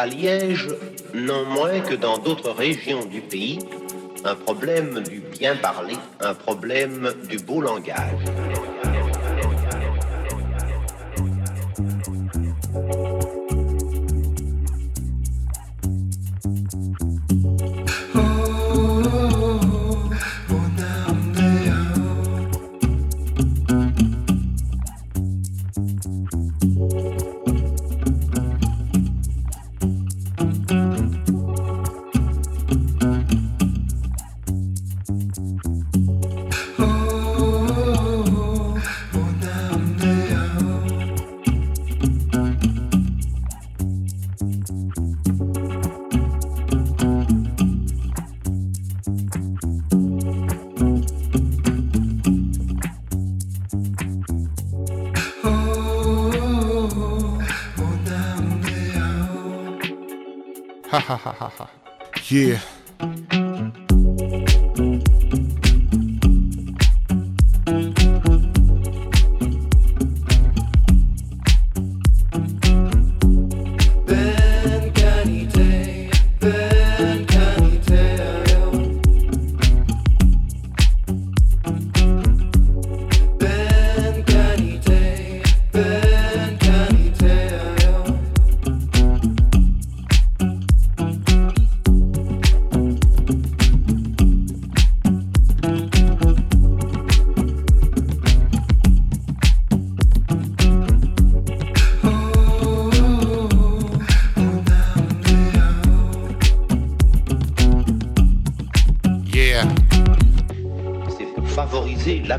à 0.00 0.06
Liège, 0.06 0.66
non 1.12 1.44
moins 1.44 1.80
que 1.80 1.94
dans 1.94 2.16
d'autres 2.16 2.52
régions 2.52 3.04
du 3.04 3.20
pays, 3.20 3.58
un 4.24 4.34
problème 4.34 5.02
du 5.02 5.20
bien 5.20 5.56
parler, 5.56 5.96
un 6.20 6.32
problème 6.32 7.12
du 7.28 7.36
beau 7.36 7.60
langage. 7.60 8.24
Yeah. 62.30 62.60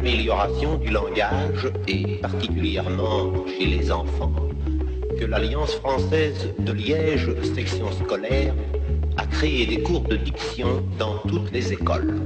Du 0.03 0.89
langage, 0.89 1.71
et 1.87 2.17
particulièrement 2.21 3.33
chez 3.45 3.65
les 3.65 3.91
enfants, 3.91 4.33
que 5.19 5.25
l'Alliance 5.25 5.75
française 5.75 6.49
de 6.57 6.71
Liège, 6.71 7.29
section 7.55 7.91
scolaire, 7.91 8.55
a 9.17 9.25
créé 9.27 9.67
des 9.67 9.83
cours 9.83 10.01
de 10.01 10.15
diction 10.15 10.83
dans 10.97 11.17
toutes 11.27 11.51
les 11.51 11.73
écoles. 11.73 12.19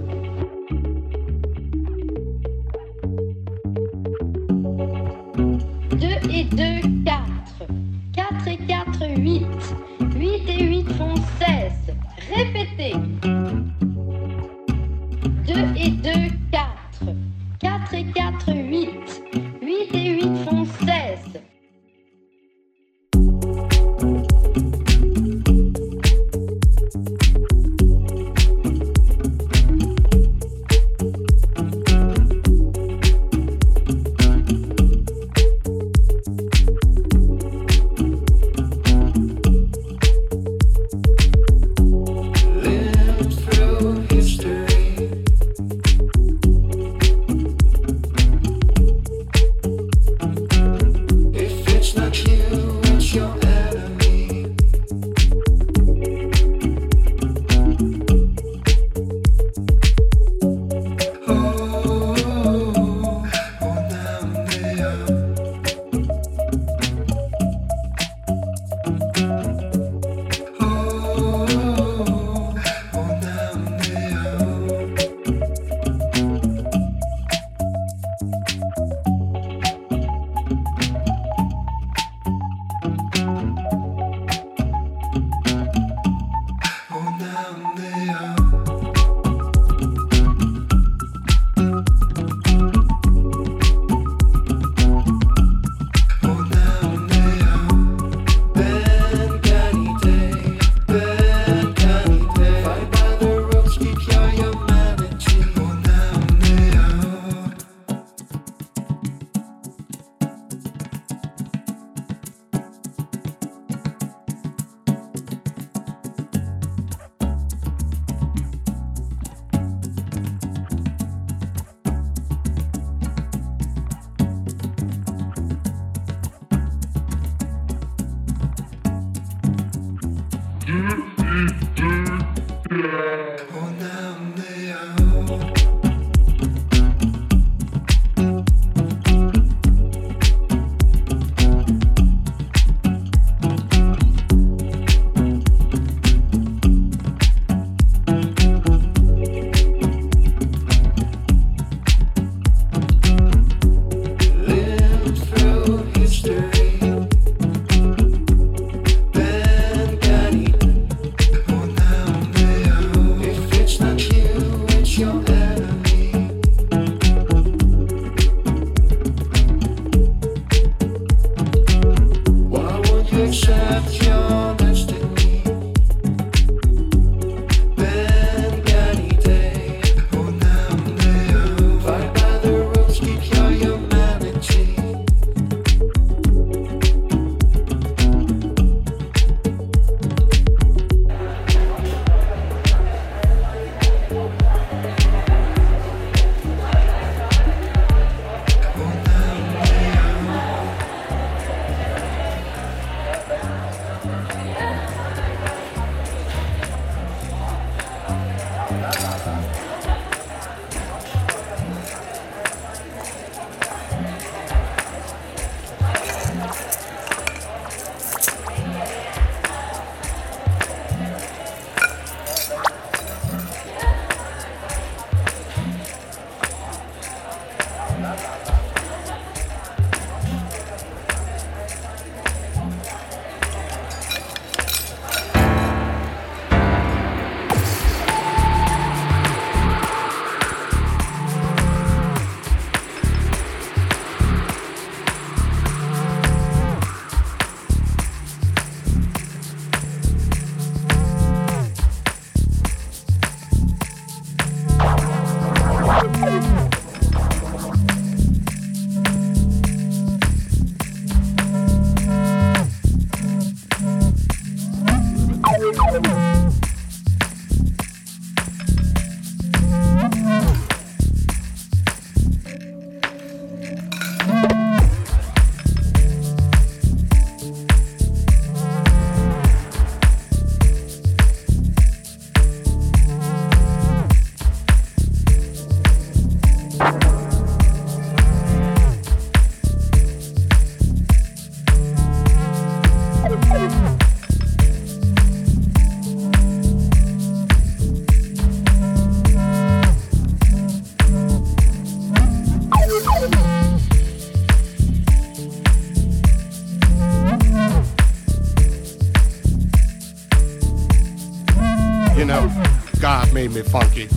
Me 313.56 313.62
funky. 313.62 314.08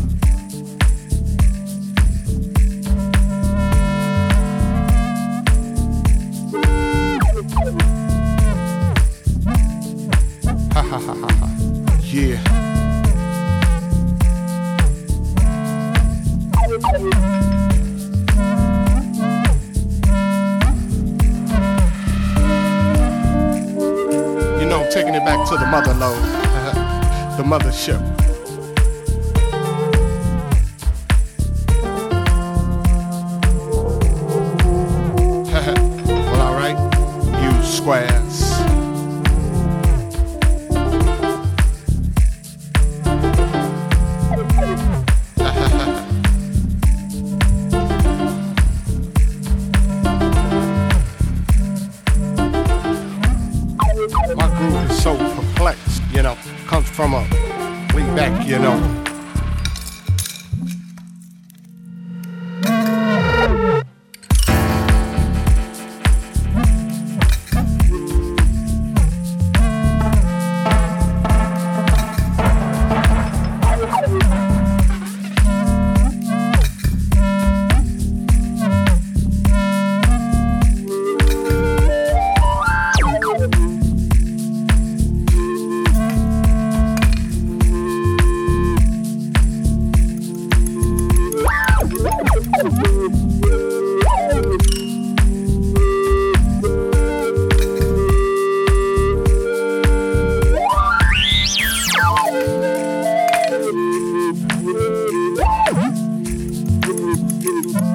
Ha 10.73 10.83
ha 10.83 10.99
ha 10.99 11.15
ha 11.15 11.29
ha. 11.29 11.49
Yeah. 12.05 12.41
You 24.59 24.67
know, 24.67 24.89
taking 24.91 25.15
it 25.15 25.25
back 25.25 25.47
to 25.49 25.57
the 25.57 25.67
mother 25.67 25.95
load, 25.95 26.38
the 27.39 27.45
mothership. 27.45 28.18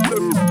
Mm-hmm. 0.01 0.42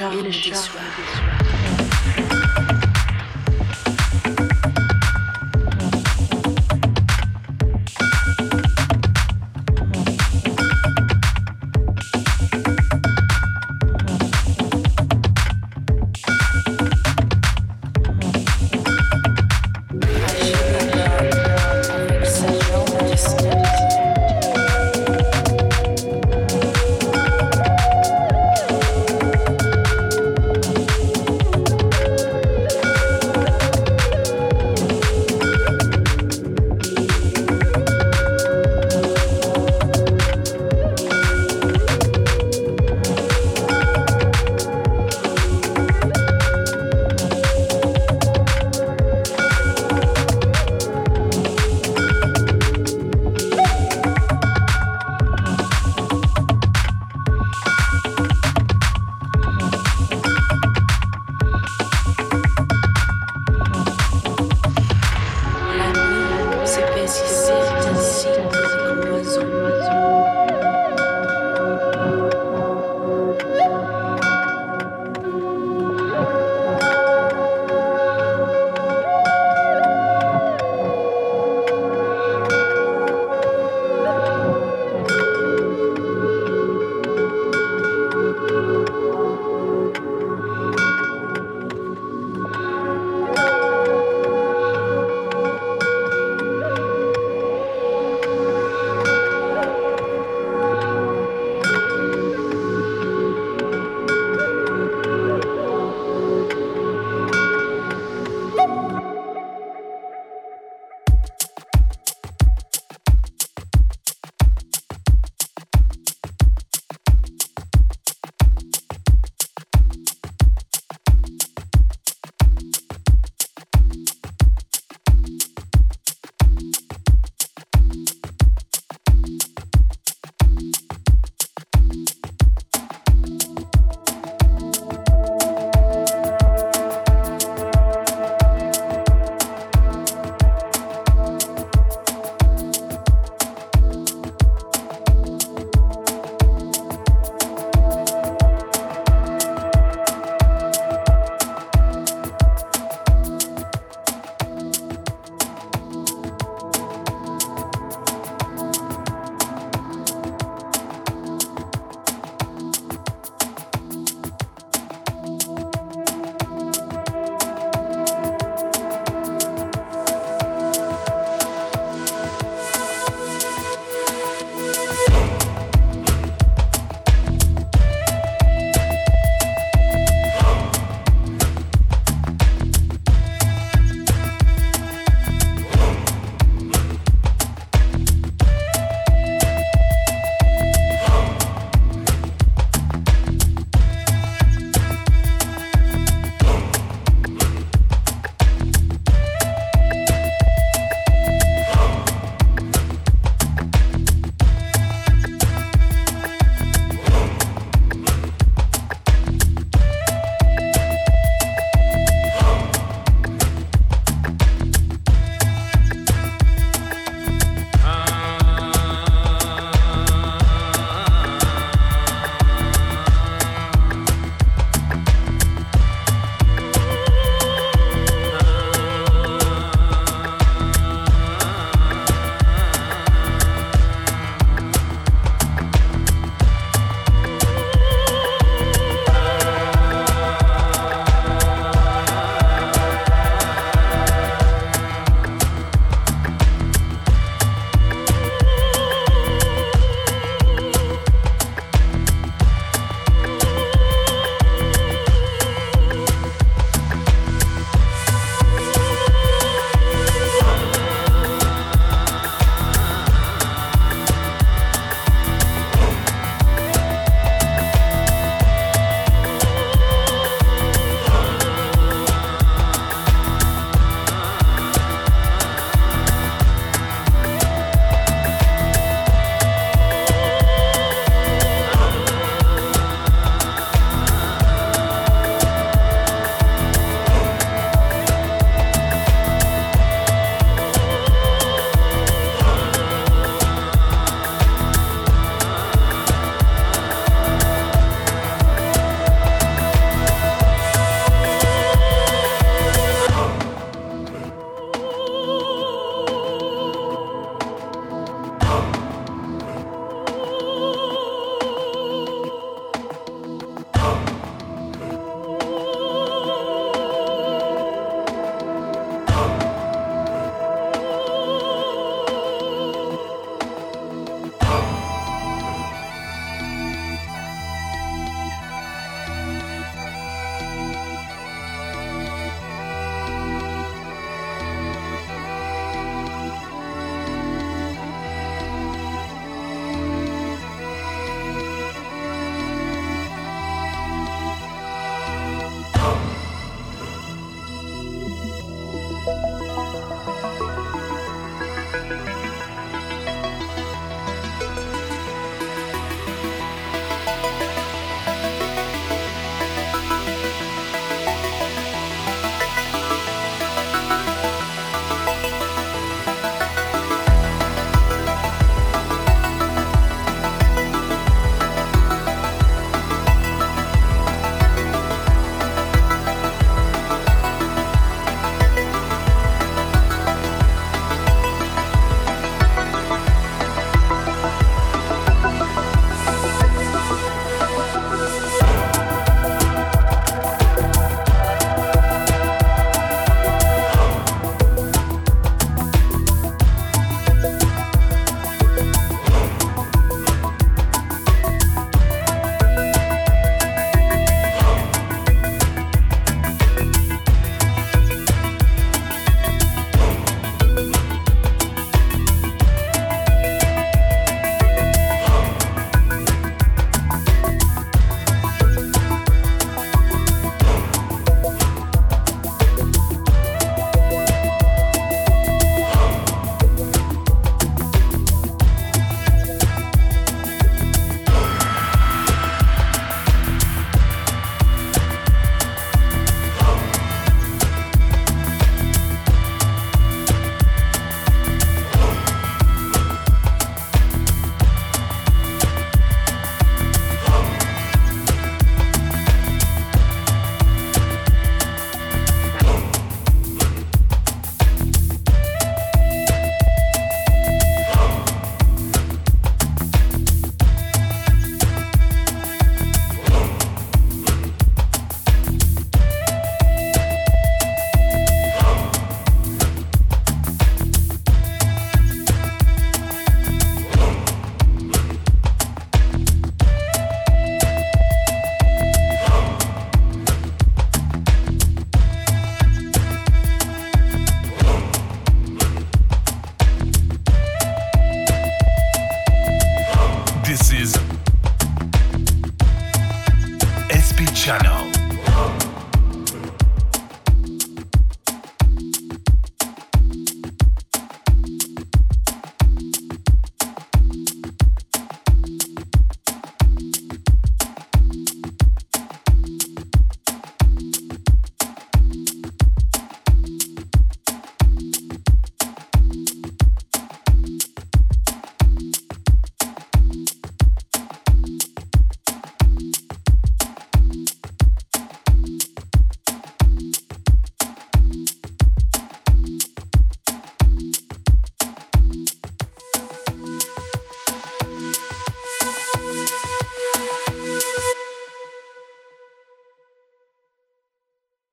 Charme 0.00 0.22
des 0.22 0.54
soirs. 0.54 1.39